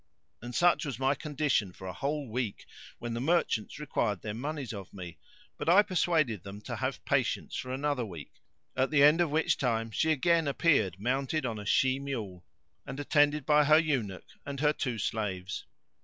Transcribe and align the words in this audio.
And 0.41 0.55
such 0.55 0.83
was 0.85 0.97
my 0.97 1.13
condition 1.13 1.73
for 1.73 1.85
a 1.85 1.93
whole 1.93 2.27
week, 2.27 2.65
when 2.97 3.13
the 3.13 3.21
merchants 3.21 3.77
required 3.77 4.23
their 4.23 4.33
monies 4.33 4.73
of 4.73 4.91
me, 4.91 5.19
but 5.59 5.69
I 5.69 5.83
persuaded 5.83 6.41
them 6.41 6.59
to 6.61 6.77
have 6.77 7.05
patience 7.05 7.55
for 7.55 7.71
another 7.71 8.03
week, 8.03 8.31
at 8.75 8.89
the 8.89 9.03
end 9.03 9.21
of 9.21 9.29
which 9.29 9.57
time 9.57 9.91
she 9.91 10.11
again 10.11 10.47
appeared 10.47 10.99
mounted 10.99 11.45
on 11.45 11.59
a 11.59 11.67
she 11.67 11.99
mule 11.99 12.43
and 12.83 12.99
attended 12.99 13.45
by 13.45 13.63
her 13.65 13.77
eunuch 13.77 14.25
and 14.43 14.57
two 14.79 14.97
slaves. 14.97 15.67